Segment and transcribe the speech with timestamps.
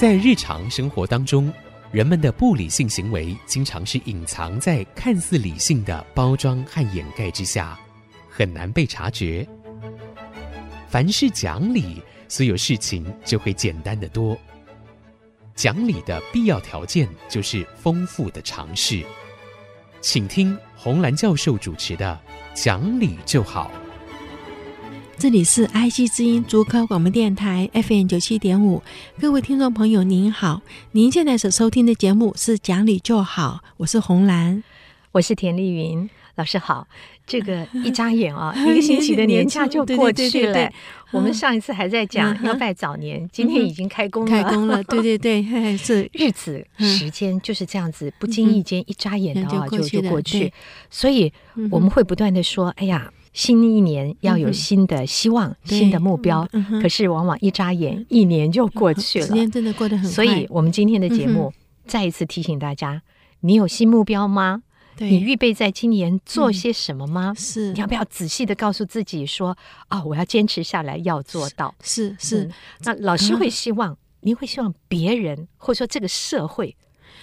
[0.00, 1.52] 在日常生活当中，
[1.92, 7.78] 人们的不理性行为经常是隐藏在看似理性的包装和掩盖之下，
[8.26, 9.46] 很难被察觉。
[10.88, 14.34] 凡事讲理，所有事情就会简单得多。
[15.54, 19.04] 讲理的必要条件就是丰富的常识。
[20.00, 22.18] 请听洪兰教授主持的
[22.64, 23.70] 《讲理就好》。
[25.20, 28.82] 这里是 IC 之音竹科广播电台 FM 九七点五，
[29.20, 34.64] 各位听众朋友您好，您现在所收听的节目是《讲理就好》，我是红兰，
[35.12, 36.08] 我是田丽云。
[36.36, 36.88] 老师好，
[37.26, 40.70] 这个一眨眼啊， 一个星期的年假就过去了。
[41.10, 44.30] 我们上一次还在讲要拜早年，今天已经开工了。
[44.30, 50.50] 开工了， 对对对，是日子时间就是这样子，不经意间一眨眼的话就就过去。
[50.88, 51.30] 所以
[51.70, 56.48] 我们会不断的说：“哎呀。”新一年要有新的希望、新的目标，
[56.82, 59.26] 可是往往一眨眼，一年就过去了。
[59.26, 60.10] 时间真的过得很快。
[60.10, 61.52] 所以，我们今天的节目
[61.86, 63.02] 再一次提醒大家：
[63.40, 64.62] 你有新目标吗？
[64.98, 67.32] 你预备在今年做些什么吗？
[67.34, 69.56] 是，你要不要仔细的告诉自己说：
[69.88, 71.74] 啊，我要坚持下来，要做到。
[71.82, 72.50] 是是。
[72.80, 76.76] 那老师会希望，您会希望别人或者说这个社会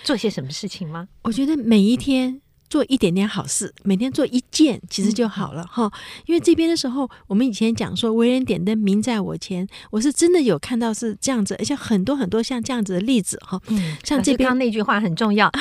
[0.04, 1.10] 做些什么事情吗？
[1.24, 2.42] 我觉得每一天。
[2.70, 5.92] 做一点点好事，每天做一件，其实就好了哈、嗯。
[6.26, 13.60] 因为这边的时候，我们以前讲说“为人点灯，明在我前”，我是真的有看到是这样子，而且很多很多像这样子的例子哈。
[13.68, 15.52] 嗯，像这边那句话很重要，“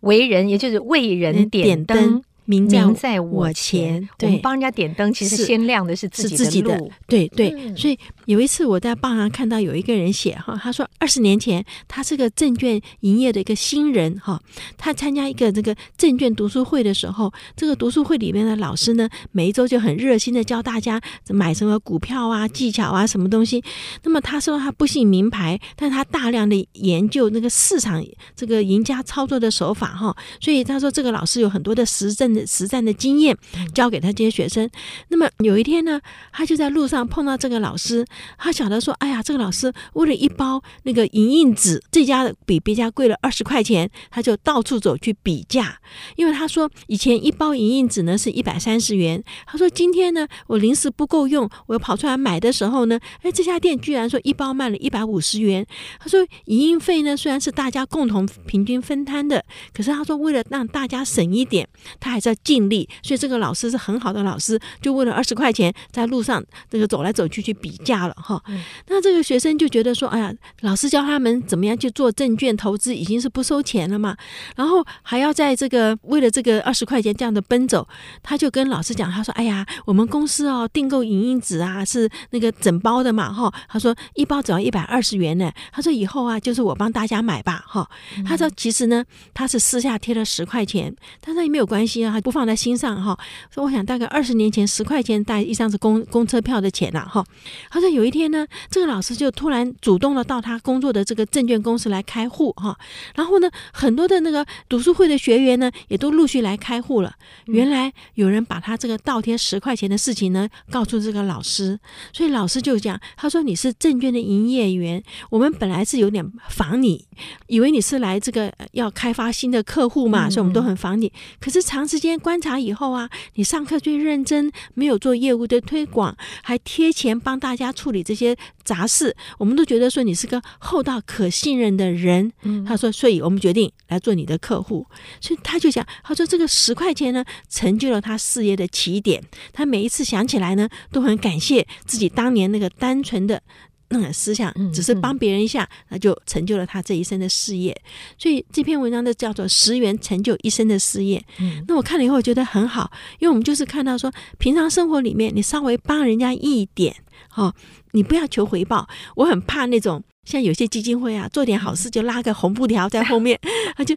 [0.00, 2.22] 为人”也就是为人点灯。
[2.48, 6.44] 明在我前，我们帮人家点灯，其实先亮的是自己的路。
[6.44, 14.40] 是自己的对对、嗯，所以有一次我在报上看到有一个人写哈，他说二十年前他是个证券营业的一个新人哈，
[14.78, 23.62] 他参加一个这个证券读书会的时候，这个读书会里面的老师呢，每一周就很热心的教大家买什么股票啊、技巧啊什么东西。
[24.04, 28.02] 那么他说他不信名牌，但他大量的研究那个市场
[28.34, 32.37] 这个赢家操作的手法哈，所以他说这个老师有很多的实证。
[32.46, 33.36] 实战的经验
[33.74, 34.68] 教给他这些学生。
[35.08, 36.00] 那么有一天呢，
[36.32, 38.04] 他就在路上碰到这个老师，
[38.36, 45.78] 他晓得说：“哎呀，这个老师为了一包那个银印纸，这家的比别家贵了二十块钱，他就到处走去比价。
[46.16, 55.66] 因为他说以前一包银印纸呢是一百三十元，他说今天呢我临时不够用，我又跑出来买的时候呢，哎，这家店居然说一包卖了一百五十元。
[55.98, 61.68] 他说银印费呢虽然是大家共同平均分摊的，可是他说为了让大家省一点，
[62.00, 62.38] 他还是要。
[62.44, 68.42] 尽力，所以这个老师是很好的老师，就为了二十块钱，在路上这个走来走去去比价了哈。
[68.86, 74.16] 那这个学生就觉得说，哎呀，老师教他们怎么样去做证券投资，已经是不收钱了嘛，
[74.56, 77.86] 然后还要在这个为了这个二十块钱这样的奔走，
[78.22, 87.90] 他就跟老师讲，他说，哎呀，我们公司哦订购影印纸啊是那个整包的嘛哈，他说一包只要一百二十元呢，他说以后啊就是我帮大家买吧哈，
[88.26, 92.17] 他说其实呢他是私下贴了十块钱，但是也没有关系啊。
[92.20, 93.18] 不放在心上哈，
[93.50, 97.24] 所以我想大概二十年前十块钱带一张是公公车票的钱了哈。
[97.70, 102.78] 他说有一天呢，这个老师就突然主动的到他工作的这个证券公司来开户哈，
[103.14, 107.14] 然后呢，很多的那个读书会的学员呢也都陆续来开户了。
[107.46, 111.78] 原来有人把他这个倒贴十块钱的事情呢告诉这个老师，
[112.12, 117.06] 所以老师就讲，他说你是证券的营业员，我们本来是有点防你，
[117.46, 121.12] 以为你是来这个要开发新的客户嘛，所以我们都很防你。
[121.40, 122.16] 可是长时间。
[122.16, 132.30] 观察以后啊，你上课最认真，没有做业务的推广，还贴钱帮大家处理这些杂事，我们都觉得说你是个厚道可信任的人。
[132.42, 134.86] 嗯，他说，所以我们决定来做你的客户。
[135.20, 139.20] 所以他就讲，他说这个十块钱呢，成就了他事业的起点。
[139.52, 143.42] 他每一次想起来呢，都很感谢自己当年那个单纯的。
[143.90, 147.74] 那个思想只是帮别人一下，那就成就了他这一生的事业。
[148.18, 151.24] 所以这篇文章的叫做“十元成就一生的事业”。
[151.66, 156.94] 那我看了以后我觉得很好，因为我们就是看到说，平常生活里面你稍微帮人家一点，
[157.34, 157.54] 哦，
[157.92, 158.88] 你不要求回报。
[159.16, 163.40] 我很怕那种像有些基金会啊，做点好事就拉个红布条在后面，
[163.76, 163.96] 他 就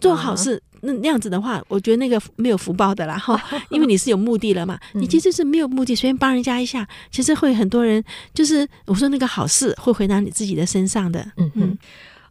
[0.00, 0.62] 做好事。
[0.82, 3.38] 那那样子的话，我觉得那个没有福报的啦哈，
[3.68, 4.78] 因为你是有目的了嘛。
[4.94, 8.02] 你其实是没有目的，随便帮人家一下，其实会很多人
[8.32, 11.20] 就是我说那个好事会回到你自己的身上的。
[11.36, 11.78] 嗯嗯，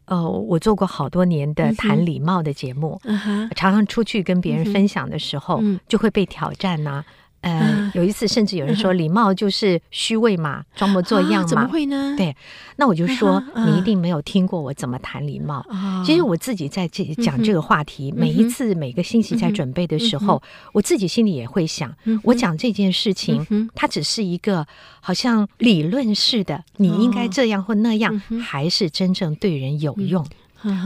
[0.05, 7.05] 呃，我做过好多年的谈礼貌的节目，嗯、常常出去跟别人分享的时候，嗯、就会被挑战呐、啊。
[7.41, 12.15] 呃，有一次甚至有人说礼貌就是虚伪嘛，装模作样嘛，怎么会呢？
[12.17, 12.35] 对，
[12.75, 15.65] 那我就说你一定没有听过我怎么谈礼貌。
[16.05, 20.41] 其实我自己在这讲这个话题，每一次每个星期在准备的时候，
[20.73, 24.67] 我自己心里也会想，我讲这件事情，它只是一个
[24.99, 30.25] 好像理论式的，你应该这样或那样，还是真正对人有用？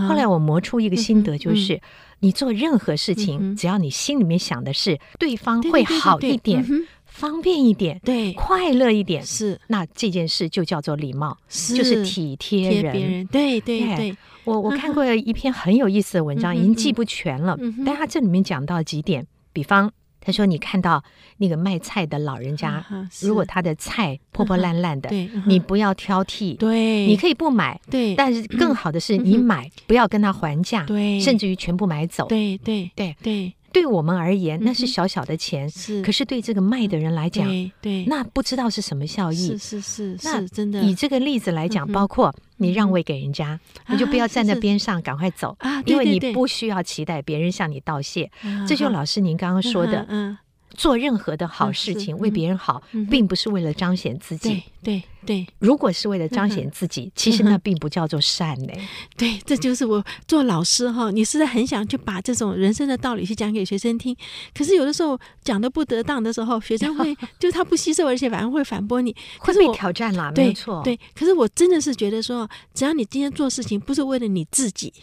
[0.07, 1.81] 后来我磨出一个心得，就是。
[2.23, 6.65] 你做任何事情，只要你心里面想的是对方会好一点、
[7.05, 8.31] 方便一点、对。
[8.31, 9.59] 快乐一点，是。
[9.67, 13.27] 那这件事就叫做礼貌，就是体贴人。
[13.27, 19.91] 对对对，我我看过一篇很有意思的文章，已经记不全了，但他这里面讲到几点，比方。
[20.23, 21.03] 他说：“你看到
[21.37, 22.83] 那个卖菜的老人家，
[23.21, 25.09] 如果他的菜破破烂烂的，
[25.45, 28.15] 你不要挑剔，对，你可以不买，对。
[28.15, 35.99] 但是更好的是，你买不要跟他还价，对，甚至于全部买走，对对对对。”对我们而言，那是小小的钱，是。
[36.03, 37.47] 可是对这个卖的人来讲，
[37.81, 39.57] 对，那不知道是什么效益。
[39.57, 40.83] 是是是，那真的。
[40.83, 42.31] 以这个例子来讲，包括
[42.63, 48.31] 你让位给人家，你就不要站在边上，赶快走啊，因为你不需要期待别人向你道谢。
[48.67, 50.37] 这就老师您刚刚说的，嗯。
[50.75, 54.63] 做任何的好事情，为别人好，并不是为了彰显自己。
[54.81, 58.73] 对对，如果是为了彰显自己，其实那并不叫做善呢。
[59.15, 64.13] 对，这就是我做老师哈，你是在很想去把这种人生的道理去讲给学生听，
[64.53, 70.33] 可是有的时候讲的不得当的时候，学生会 就他不吸收，而且反而会反驳你，会被挑战了。
[70.35, 70.99] 没错，对。
[71.15, 74.93] 可是我真的是觉得说，只要你今天做事情不是为了你自己，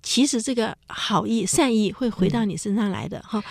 [0.00, 3.42] 其实这个好意善意会回到你身上来的哈。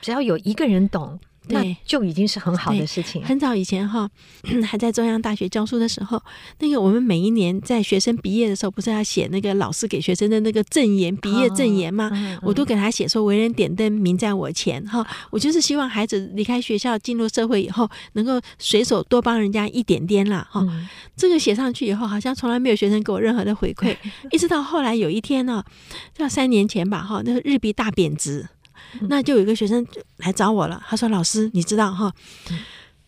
[0.00, 1.18] 只要有一个人懂，
[1.48, 3.24] 那就已经是很好的事情。
[3.24, 4.08] 很早以前哈，
[4.64, 6.22] 还在中央大学教书的时候，
[6.60, 12.10] 那个我们每一年在学生毕业的时候，不是要写那个老师给学生的那个赠言、毕业赠言吗？
[12.12, 15.04] 哦、我都给他写说“为人点灯，名在我前”哈。
[15.30, 20.60] 我就是希望孩子离开学校进入社会以后，能够随手多帮人家一点点啦哈。
[20.60, 23.96] 嗯、这个写上去以后，好像从来没有学生给我任何的回馈，
[24.30, 25.64] 一直到后来有一天呢，
[26.16, 28.46] 到三年前吧哈，那个日币大贬值。
[29.08, 29.86] 那就有一个学生
[30.18, 32.12] 来找我了，他说：“老师，你知道哈？”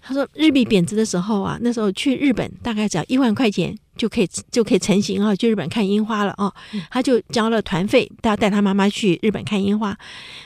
[0.00, 6.52] 他说：“日币贬值的时候啊，那时候去日本大概只要一万块钱。”就可以就可以成型啊，去日本看樱花了啊。
[6.90, 9.96] 他就交了团费，要带他妈妈去日本看樱花。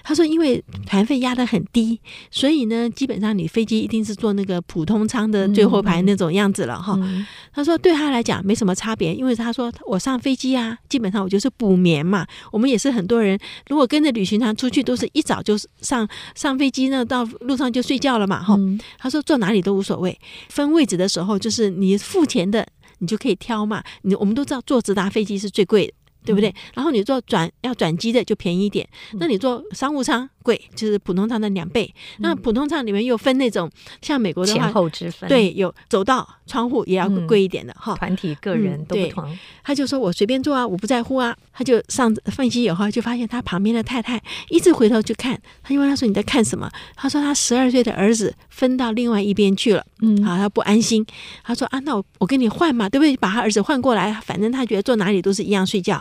[0.02, 2.00] 他说，因为团费压得很低，
[2.30, 6.94] 所以呢，基本上你飞机一定是坐那个普通舱的最后排那种样子了哈。
[6.98, 12.26] 嗯、他说，对他来讲没什么差别，因为他说我上飞机啊，基本上我就是补眠嘛。
[12.52, 13.38] 我们也是很多人，
[13.68, 18.54] 如果跟着旅行团出去，都是一早就上上飞机呢，到路上就睡觉了嘛哈。
[18.58, 22.66] 嗯、他说坐哪里都无所谓，分位置的时候就是你付钱的。
[22.98, 25.92] 你就可以挑嘛，你我们都知道坐直达飞机是最贵的，
[26.26, 26.54] 对不对？
[26.74, 30.28] 然后你做转要转机的就便宜一点，那你做商务舱。
[30.46, 33.68] 贵就是普通舱的两倍，那普通舱里面又分那种
[34.00, 37.96] 像美国的话前后之分，对，有走道、窗户也要贵一点的哈。
[37.96, 39.36] 团体、个人都不同。
[39.64, 41.36] 他就说我随便坐啊，我不在乎啊。
[41.52, 46.70] 他就上飞机以后就发现他旁边的太太一直回头去看，他就问他说你在看什么？
[46.94, 51.04] 他说他十二岁的儿子分到另外一边去了，嗯，啊，他不安心。
[51.42, 53.16] 他说啊，那我我跟你换嘛，对不对？
[53.16, 56.00] 把他儿子换过来，反正他觉得坐哪里都是一样睡觉。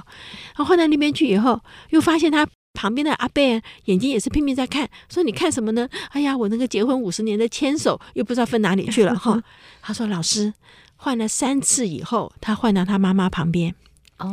[0.56, 2.48] 然后换到那边去以后，又发现他。
[2.78, 9.42] 旁边的阿贝眼睛也是拼命在看，说：“你看什么呢？”哎呀，我那个结婚五十年的牵手又不知道分哪里去了 哈。
[9.82, 10.54] 他说：“老师
[10.98, 13.74] 换了三次以后，他换到他妈妈旁边。”
[14.20, 14.28] 哦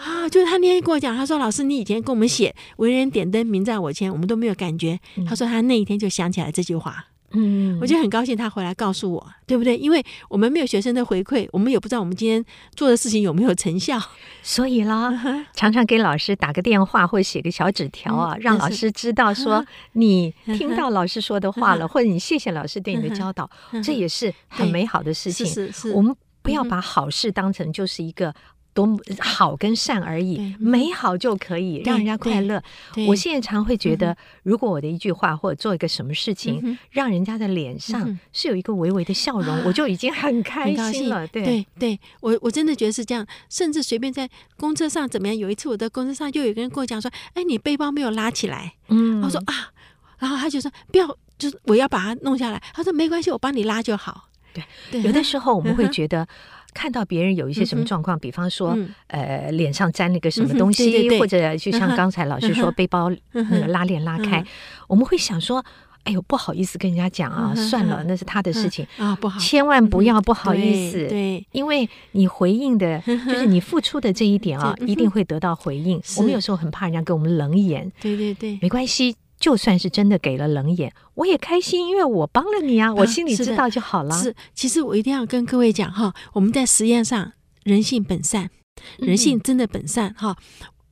[0.00, 7.06] 啊，就是他那天跟我讲，他说：“老师，你以前跟我们写‘为人点灯，明在我前’，我们都没有感觉。”他说他那一天就想起来这句话。
[7.32, 9.76] 嗯，我就很高兴他回来告诉我，对不对？
[9.76, 12.44] 因为我们没有学生的回馈，我们也不知道我们今天
[12.74, 14.00] 做的事情有没有成效，
[14.42, 15.10] 所以啦，
[15.54, 23.48] 常常给老师打个电话或者写个小纸条啊，让老师知道说 你听到老师说的话了，或者你谢谢老师对你的教导，
[23.84, 25.46] 这也是很美好的事情。
[25.46, 28.34] 是是，我们不要把好事当成就是一个。
[28.72, 32.62] 多么好跟善而已，美好就可以让人家快乐。
[33.08, 41.26] 我现在常会觉得，如果我的一句话或者做一个什么事情，让人家的脸上是有一个微微的笑容，我就已经很开心了。
[41.28, 43.26] 对对对，我我真的觉得是这样。
[43.48, 45.36] 甚至随便在公车上怎么样？
[45.36, 49.70] 有一次我在公车上，就有个人跟我讲说：“哎，你背包没有拉起来。”嗯，我说啊，
[50.18, 51.06] 然后他就说：“不要，
[51.38, 56.26] 就是我要把它弄下来。”他说：“没关系，我帮你拉就好。”对，有的时候我们会觉得。
[56.72, 58.78] 看到别人有一些什么状况，比方说，
[59.08, 64.44] 呃，脸上沾了个什么东西，或者就像刚才老师说，背包那个拉链拉开，
[64.86, 65.64] 我们会想说，
[66.04, 76.00] 哎呦，不好意思跟人家讲啊，算了，那是他的事情啊，不好，千万不要不好意思，对，因为你回应的，就是你付出的这一点啊，一定会得到回应。
[76.18, 79.16] 我们有时候很怕人家给我们冷眼，对对对，没关系。
[79.40, 84.14] 就算是真的给了冷眼，我也开心，因为我帮了你啊，我心里知道就好了。
[84.14, 87.32] 啊、是，是，其实我一定要跟各位讲哈，我们在实验上，
[87.64, 88.50] 人性本善，
[88.98, 90.36] 人性真的本善哈。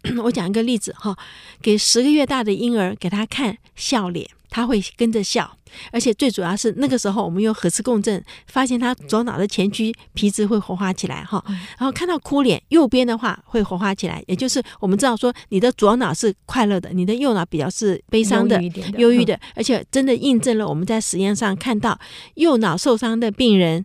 [0.05, 1.17] 嗯、 我讲一个例子哈，
[1.61, 4.31] 给十个月大的婴儿给他看笑脸。
[4.51, 5.51] 他会跟着笑，
[5.93, 11.43] 而且最主要是那个时候我们用核磁共振发现他左脑的前区皮质会活化起来哈，
[11.79, 21.99] 然后看到哭脸，右边的话会活化起来，也就是我们知道说你的左脑是快乐的，你的右脑比较是悲伤的、忧郁的，忧郁的，而且真的印证了我们在实验上看到
[22.35, 23.85] 右脑受伤的病人。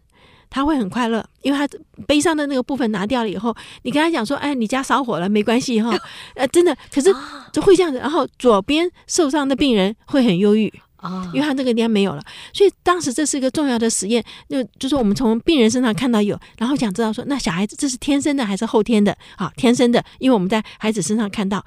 [0.54, 1.68] 他会很快乐，因为他
[2.06, 5.92] 悲伤的那个部分拿掉了以后，你跟他讲说：“哎，你家烧火了，没关系哈。
[6.38, 7.12] ”呃，真的，可是
[7.52, 7.98] 就会这样子。
[7.98, 12.22] 然后左边受伤的病人会很忧郁啊，因为他这个地方没有了。
[12.54, 19.18] 所以当时这是一个重要的实验，就就是我们从病人身上看到有，然后想知道说，那小孩子这是天生的还是后天的？
[19.38, 21.66] 啊，天生的，因为我们在孩子身上看到。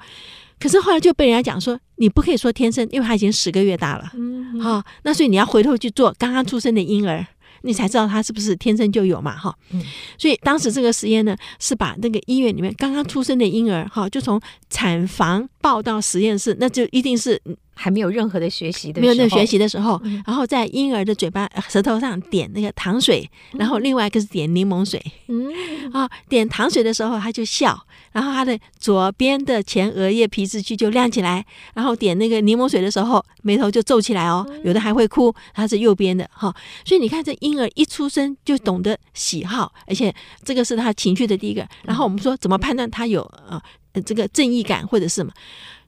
[0.59, 4.09] 可是后来就被人家讲说，你不可以说天生，因为他已经十个月大了。
[4.15, 7.27] 嗯，好，那所以你要回头去做刚刚出生的婴儿。
[7.61, 9.35] 你才知道他是不是天生就有嘛？
[9.37, 9.81] 哈，嗯，
[10.17, 17.41] 所以当时这个实验呢，是把那个医院里面刚刚出生的婴儿，哈，就从产房抱到实验室，那就一定是。
[17.77, 24.99] 还没有任何的学习的，没有那学习的时候，然后在婴儿的嘴巴、舌头上点那个糖水，然后另外一个是点柠檬水。
[25.27, 25.47] 嗯，
[25.93, 27.79] 啊，点糖水的时候他就笑，
[28.11, 36.53] 然后他的左边的前额叶皮质区就亮起来，然后点那个柠檬水的时候眉头就皱起来哦，有的还会哭，他是右边的哈。
[36.83, 41.67] 所以你看，这婴儿一出生就懂得喜好，而且这个是他情绪的第一个。
[41.83, 43.61] 然后我们说怎么判断他有呃
[44.05, 45.31] 这个正义感或者是什么？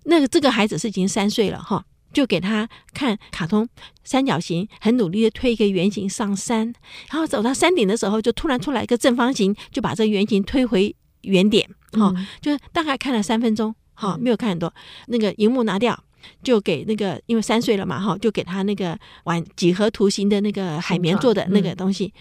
[0.03, 3.67] 那个这个孩子是已经三岁了哈，就给他看卡通
[4.03, 6.73] 三角形，很努力的推一个圆形上山，
[7.11, 14.73] 然后走到山顶的时候，就突然出来一个正方形，就把这个圆形推回原点，哈，就大概看了三分钟，哈，没有看很多。
[15.07, 16.01] 那个荧幕拿掉，
[16.41, 22.13] 就给那个因为三岁了嘛，哈，就给他那个玩几何图形的那个海绵做的那个东西，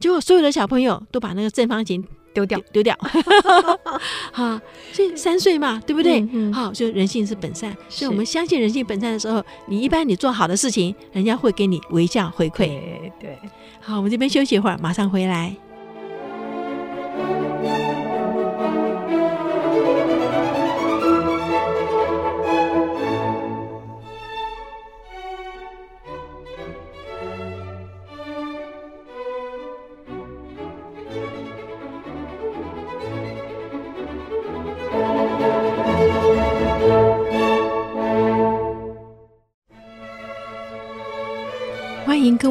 [0.00, 2.04] 结果所有的小朋友都把那个正方形。
[2.36, 2.94] 丢掉，丢掉，
[4.30, 4.60] 好，
[4.92, 6.20] 所以三岁嘛，对不对？
[6.52, 12.66] 好，所以人性是本善，所以我们相信人性本善的时候，你一般你做好的事情，人家会给你微笑回馈。
[12.66, 13.38] 对，对，
[13.80, 15.56] 好，我们这边休息一会儿，马上回来。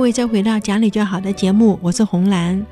[0.05, 2.63] 位再回到《讲理就好》的节目，我是红兰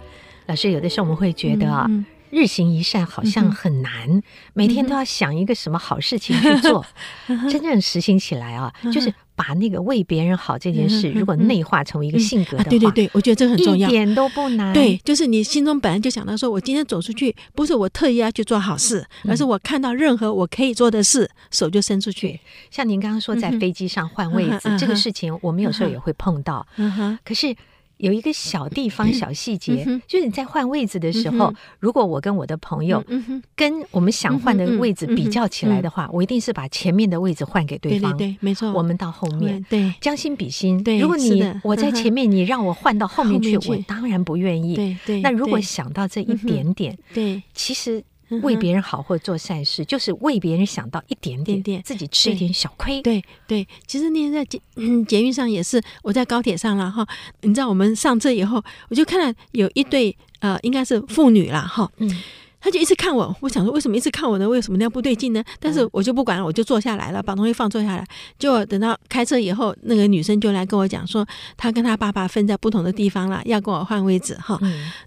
[0.45, 0.69] 老师。
[0.69, 4.23] 有的时候我们会觉得啊，嗯、日行一善好像很难，嗯、
[4.53, 6.85] 每天都要想一个什么好事情去做，
[7.25, 9.11] 嗯、真正实行起来啊，嗯、就是。
[9.35, 14.73] 把那个为别人好这件事，如果内化成为一个性格的话，对对对，我觉得这很重要，一点都不难。
[14.73, 22.39] 对，就是你心中本来就想到说，我今天走出去，不是我特意要去做好事，而是我看到任何我可以做的事，手就伸出去。
[22.71, 26.65] 像您刚刚说在飞机上换位置这个事情，我们有时候也会碰到。
[26.77, 27.55] 嗯哼，可是。
[28.03, 33.01] 有一个小地方、小细节，嗯、就是你在换位置的时候，嗯、如果我跟我的朋友
[33.55, 38.12] 跟我们想换的位置比较起来的话，我一定是把前面的位置换给对方。
[38.17, 38.74] 对，对，对，没错。
[38.74, 40.83] 我们到后面，对，将心比心。
[40.83, 44.75] 对，如果你我在前面，你让我换到后面去，我当然不愿意。
[44.75, 45.22] 对对。
[45.22, 48.03] 那如果想到这一点点，对，其实。
[48.42, 53.01] 为别人好或做善事，就是为别人想到一点点，点自己吃一点小亏。
[53.01, 54.60] 对对，其实那天在捷
[55.08, 57.08] 捷运上也是，我在高铁上了哈。
[57.42, 61.89] 你知道我们上车以后，我就看到有一对呃，应该是父女啦哈。
[61.98, 62.10] 嗯，
[62.63, 64.48] 他就一直看我，我想说为什么一直看我呢？
[64.48, 65.43] 为什么那样不对劲呢？
[65.60, 68.08] 但是我就不管了，我就坐下来了，把东西放坐下来。
[68.39, 71.27] 就等到开车以后，那个女生就来跟我讲说，
[71.58, 74.58] 她跟她爸爸分在不同的地方了，要跟我换位置哈。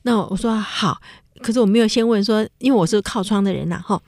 [0.03, 1.01] 那我说好。
[1.43, 4.01] 可是我没有先问说，因为我是靠窗的人呐，哈，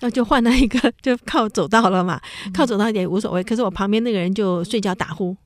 [0.00, 2.20] 那就换了一个，就靠走道了嘛，
[2.54, 3.42] 靠走道也无所谓。
[3.42, 5.36] 可是我旁边那个人就睡觉打呼，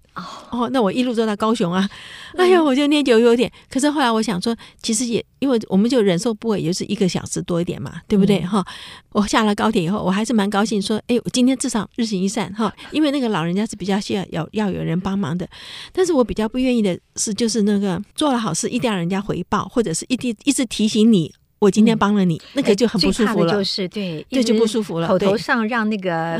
[0.50, 1.88] 哦，那我一路坐到高雄啊，
[2.36, 3.50] 哎呀，我就念旧有点。
[3.70, 8.40] 可是后来我想说，其实也因为我们就忍受不了，也就是一个小时多一点嘛，对不对？
[8.40, 8.64] 哈，
[9.12, 15.48] 我下了高铁以后，我还是蛮高兴，说，哎，我今天至少日行一善哈，因为那个老人家是比较需要要要有人帮忙的。
[15.92, 21.32] 但是我比较不愿意的是，就是那个做了好事一定要人家回报，或者是一定一直提醒你。
[21.60, 23.52] 我今天帮了你，那个就很不舒服了。
[23.52, 25.06] 就是对，这就不舒服了。
[25.06, 26.38] 口头上让那个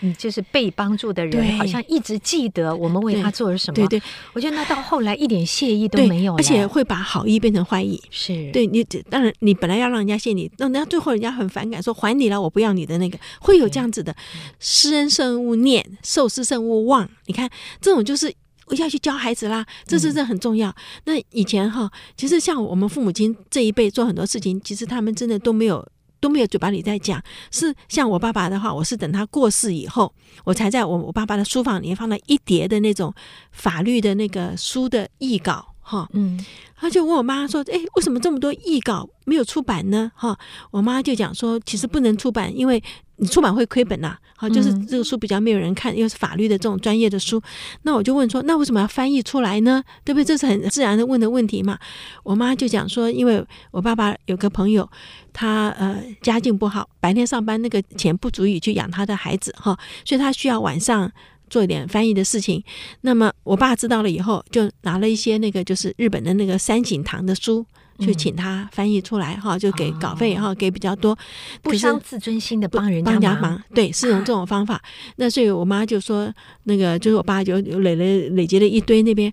[0.00, 3.74] 你就是被帮助的人，好像一直记得我们为他做了什么。
[3.74, 4.02] 对对，
[4.32, 8.00] 我觉得那到后来一点谢意都没有，而且会把好意变成坏意。
[8.10, 14.14] 是对你，当然你本来要让人家谢你，那人家最后人家很反感，说还你了，我不要你的那个，会有这样子的。
[14.58, 17.08] 施恩甚勿念，受施甚勿忘。
[17.26, 17.48] 你看
[17.80, 18.32] 这种就是。
[18.70, 20.68] 我要去教孩子啦，这是这很重要。
[20.68, 20.74] 嗯、
[21.06, 25.82] 那以前哈，其实像我们父母亲这一辈做很多事情，其实他们真的都没有
[26.20, 27.22] 都没有嘴巴里在讲。
[27.50, 30.12] 是像我爸爸的话，我是等他过世以后，
[30.44, 33.14] 我才在我我爸爸的书房里面放了一叠的那种
[33.52, 36.08] 法律的那个书的译稿哈。
[36.12, 36.38] 嗯，
[36.76, 40.38] 他就问我妈说：“哎，为什么这么多译稿没有出版呢？”哈，
[40.70, 42.82] 我妈就讲说：“其实不能出版，因为。”
[43.20, 47.42] 你出版会亏本呐、啊，好，就是这个书比较没有人看，又是法律的这种专业的书，
[47.82, 49.82] 那我就问说，那为什么要翻译出来呢？
[50.04, 50.24] 对不对？
[50.24, 51.76] 这是很自然的问的问题嘛。
[52.22, 54.88] 我妈就讲说，因为我爸爸有个朋友，
[55.32, 61.10] 他呃家境不好，白天上班那个钱不足以去养他的孩子哈，所以他需要晚上
[61.48, 62.62] 做一点翻译的事情。
[63.00, 67.66] 那么我爸知道了以后，就拿了一些那个就是日本的那个三井堂的书。
[68.00, 71.18] 去请他翻译出来哈，嗯、就给稿费哈，给比较多，
[71.62, 74.76] 不伤自尊心的帮人家帮家忙，对，是用这种方法。
[74.76, 74.82] 啊、
[75.18, 79.32] 那所以我妈就说，那个就是我爸就累了累积了一堆那边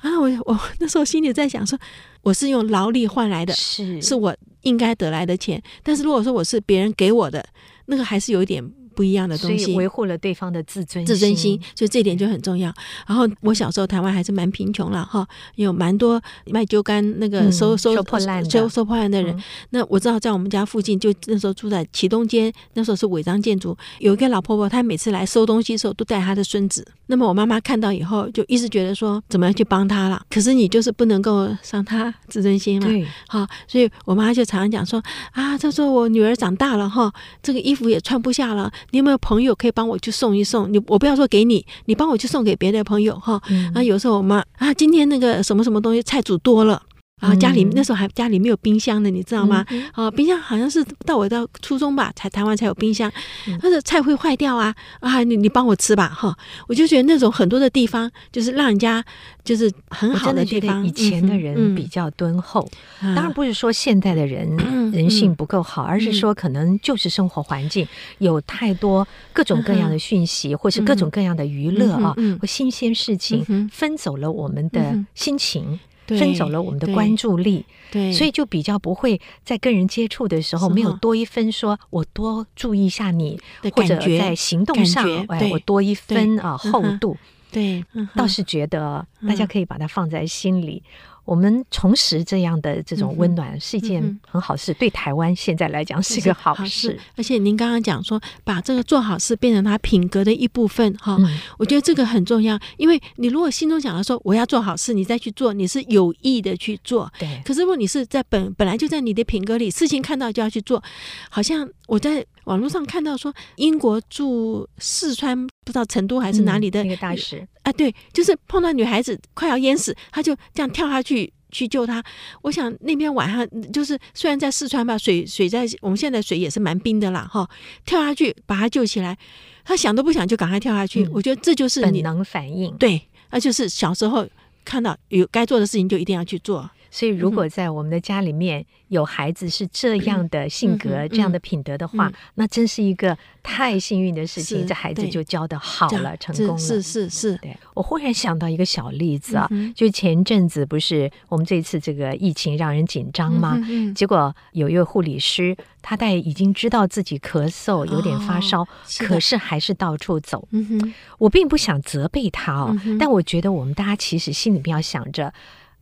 [0.00, 1.78] 啊，我我那时候心里在想说，
[2.22, 7.46] 我是用劳力换来的，是是我应该得来的钱，但是如果说我是别人给我的，
[7.86, 8.68] 那个还是有一点。
[9.00, 12.70] 不一样的东西，维护了对方的自尊自尊心，所以这一点就很重要。
[13.06, 19.34] 然后我小时候台湾还是蛮贫穷了哈，有蛮多卖酒干那个收收收破烂收收破烂的人。
[19.70, 26.86] 那我知道在我们家附近，就那时候住在启东街，那时候是违章建筑，有一个老婆婆，她每次来收东西的时候都带她的孙子。
[27.06, 30.22] 那么我妈妈看到以后，就一直觉得说怎么样去帮她了。
[30.28, 32.86] 可是你就是不能够伤她自尊心嘛。
[32.86, 35.02] 对，好，所以我妈就常常讲说
[35.32, 37.10] 啊，她说我女儿长大了哈，
[37.42, 38.70] 这个衣服也穿不下了。
[38.90, 40.72] 你有没有朋友可以帮我去送一送？
[40.72, 43.40] 你我不要说给你，你帮我去送给别的朋友哈。
[43.48, 46.82] 嗯、啊，有时候我妈啊，今天那个什么什么东西菜煮多了。
[47.20, 49.64] 啊，家里那时候还家里没有冰箱的，你知道吗？
[49.92, 53.12] 啊，冰箱好像是到我到初中吧，才台湾才有冰箱。
[53.60, 56.36] 他的菜会坏掉啊，啊，你你帮我吃吧，哈。
[56.66, 59.04] 我就觉得那种很多的地方，就是让人家
[59.44, 60.84] 就是很好的地方。
[60.86, 62.68] 以前的人比较敦厚，
[63.00, 64.56] 当然不是说现在的人
[64.92, 67.86] 人性不够好，而是说可能就是生活环境
[68.18, 75.78] 有太多各种各样的讯息，或是各种各样的娱乐啊，或新鲜事情分走了我们的心情。
[76.18, 83.40] 分走了我们的关注力，对，所以就比较不会在跟人接触的时候没有多一分说，我多注意一下你，
[83.72, 87.16] 或者在行动上，哎，我多一分啊厚度，
[87.50, 90.82] 对，倒是觉得大家可以把它放在心里。
[91.30, 96.98] 我们重拾这样的这种温暖是一件很好事，对台湾现在来讲是一个好事。
[97.14, 101.16] 而且您刚刚讲说，把这个做好事变成他品格的一部分，哈，
[101.56, 102.58] 我觉得这个很重要。
[102.78, 107.08] 因为你如果心中想到说我要做好事，你再去做，你是有意的去做。
[107.16, 107.40] 对。
[107.44, 110.82] 可是如果你是在本本来就在你的品格里，事情看到就要去做，
[111.28, 121.32] 好像我在网络上看到说，英国驻四川不知道成都还是哪里的那个大使啊，对，就是碰到女孩子快要淹死，他就这样跳下去。
[121.52, 122.00] 去救她，
[122.42, 127.44] 我想那天晚上就是虽然在四川吧，水水在我们现在水也是蛮冰的啦，哈，
[127.84, 129.18] 跳下去把她救起来，
[129.64, 134.24] 他想都不想就赶快跳下去，嗯、我觉得这就是本能反应，对，那就是小时候
[134.64, 136.70] 看到有该做的事情就一定要去做。
[136.90, 144.66] 所以，如果在我们的家里面有孩子是这样的性格、这样的品德的话，嗯、那真是一个太幸运的事情。
[144.66, 146.58] 这孩子就教的好了，成功了。
[146.58, 147.36] 是是是。
[147.36, 153.56] 对，我忽然想到一个小例子啊，就前一阵子不是我们这次这个疫情让人紧张吗？
[153.94, 160.48] 结果有一位护理师，他带已经知道自己咳嗽有点发烧，哦、是可是还是到处走。
[160.50, 165.32] 嗯、哼我并不想责备他哦，嗯、但我觉得我们大家其实心里面要想着。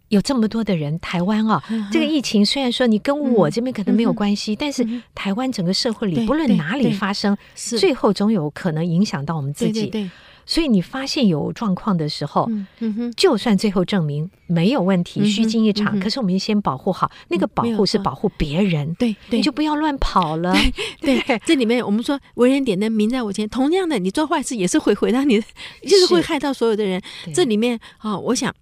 [0.08, 10.10] 有这么多的人，台湾啊，这个疫情虽然说你跟我这边可能没有关系，但是台湾整个社会里，不论哪里发生，最后总有可能影响到我们自己。
[10.48, 12.48] 所以你发现有状况的时候，
[12.80, 20.56] 嗯哼，就算最后证明没有问题，虚惊一场，可是我们先保护好，那个保护是保护别人，对，你就不要乱跑了。
[21.02, 23.46] 对，这里面我们说为人点灯，明在我前。
[23.50, 25.38] 同样的，你做坏事也是会回到你，
[25.82, 26.98] 就是会害到所有的人。
[27.34, 28.54] 这里面啊，我想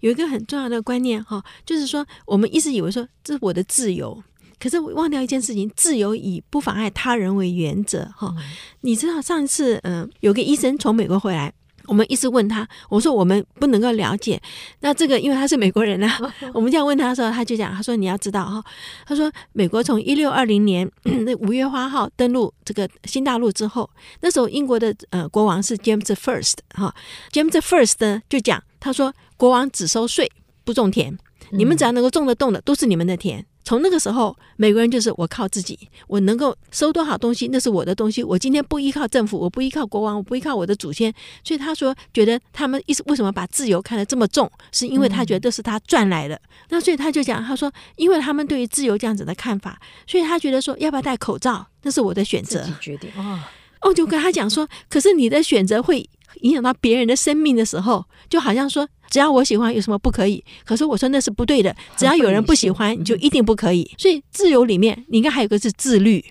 [0.00, 4.22] 有一个很重要的观念哈，就是说我们一直以为说这是我的自由。
[4.58, 8.34] 可是我忘掉一件事情，自由以不妨碍他人为原则哈。
[8.36, 8.42] 嗯、
[8.80, 11.52] 你知道上一次嗯、呃，有个医生从美国回来，
[11.86, 14.40] 我们一直问他，我说我们不能够了解。
[14.80, 16.18] 那这个因为他是美国人啊，
[16.54, 18.64] 我们这样问他的时候，他就讲，他说你要知道哈，
[19.06, 23.88] 他说美国从一六二零年 那五月花号登陆这个新大陆之后，
[24.20, 26.94] 那时候英国的呃国王是 James First 哈
[27.30, 30.32] ，James First 呢就讲，他说国王只收税
[30.64, 31.16] 不种田，
[31.50, 33.44] 你们只要能够种得动的都是你们的田。
[33.66, 35.76] 从那个时候，美国人就是我靠自己，
[36.06, 38.22] 我能够收多少东西，那是我的东西。
[38.22, 41.12] 我今天不依靠政府，我不依靠国王，我不依靠我的祖先。
[41.42, 46.40] 所以他说，觉得他们意思为什么把自由看得这么重，是因为他觉得这是他赚来的。
[46.68, 52.60] 那所以他就讲，他说，因为他们对于自由这样子的看法，所以他觉得说，要不要戴口罩，那是我的选择。
[52.60, 53.40] 自己决定哦。
[53.82, 56.08] 哦，就跟他讲说，可是你的选择会
[56.42, 58.88] 影响到别人的生命的时候，就好像说。
[59.08, 60.42] 只要我喜欢，有什么不可以？
[60.64, 61.74] 可是我说那是不对的。
[61.96, 63.88] 只要有人不喜欢，你就一定不可以。
[63.96, 66.22] 所以自由里面，你应该还有个是自律。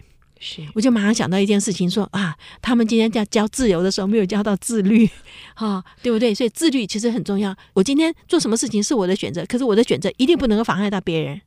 [0.42, 5.10] 是，我就马上想到一件事情，说啊，他们今天在教自由的时候，没有教到自律，
[5.56, 6.36] 哈，对不对？
[6.36, 7.56] 所以自律其实很重要。
[7.74, 11.40] 我今天做什么事情是我的选择，可是我的选择一定不能够妨碍到别人。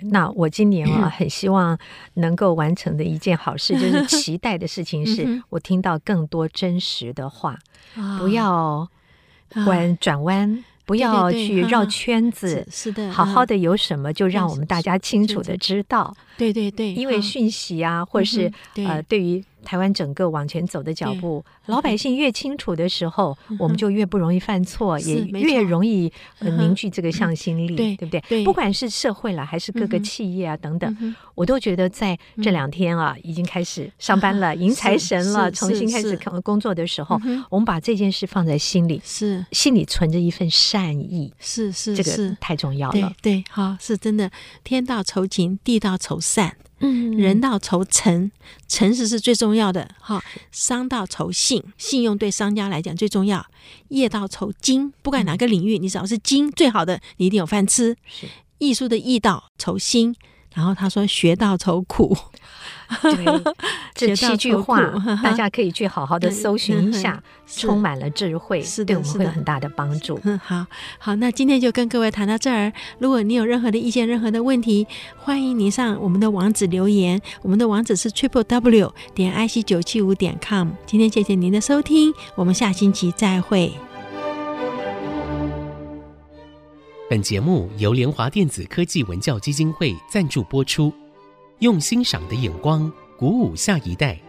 [0.00, 1.78] 那我今年啊，很希望
[2.14, 7.58] 能够完成的一件好事，就是 期待的事情，是我听到更多真实的话，
[8.18, 8.88] 不要
[9.66, 10.64] 弯转弯。
[10.86, 16.14] 不要去绕圈子，是的，好好的有什么就让我们大家清楚的知道。
[16.36, 18.52] 对对对，因为讯息啊，或者是
[18.86, 19.42] 呃，对于。
[19.64, 28.44] 台湾整个往前走的脚步，老百姓越清楚的时候， 我们就越不容易犯错，也越容易凝聚这个向心力，对不对？
[28.44, 39.44] 不管是社会了，还是各个企业啊等等，我都觉得在这两天啊，已经开始上班了， 迎财神了，重新开始工作的时候，我们把这件事放在心里，是。
[39.50, 43.12] 心里存着一份善意，是是，这个太重要了。
[43.22, 44.30] 对，好，是真的，
[44.62, 46.56] 天道酬勤，地道酬善。
[46.84, 48.30] 嗯，人道酬诚，
[48.68, 50.22] 诚实是最重要的哈。
[50.52, 53.46] 商道酬信，信用对商家来讲最重要。
[53.88, 57.96] 业道酬精，不管哪个领域，你只要是精最好的，你一定有饭吃。
[58.06, 58.26] 是
[58.58, 60.14] 艺术的艺道酬心，
[60.54, 62.16] 然后他说学到愁苦。
[63.02, 63.24] 对，
[63.94, 64.80] 这 七句话
[65.22, 70.20] 大家可以去好好的搜寻一下，充满了智慧，是对我们会有很大的帮助。
[70.22, 70.66] 嗯，好
[70.98, 72.72] 好，那今天就跟各位谈到这儿。
[72.98, 74.86] 如果你有任何的意见、任何的问题，
[75.16, 77.20] 欢迎您上我们的网址留言。
[77.42, 80.68] 我们的网址是 triple w 点 i c 九七五点 com。
[80.86, 83.72] 今天谢谢您的收听，我们下星期再会。
[87.14, 90.92] 本节目由联华电子科技文教基金会赞助播出。
[91.60, 94.20] 用欣赏的眼光鼓舞下一代，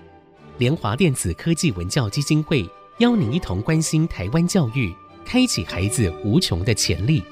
[0.59, 2.63] 联华电子科技文教基金会
[2.99, 4.93] 邀您一同关心台湾教育，
[5.25, 7.23] 开启孩子无穷的潜力。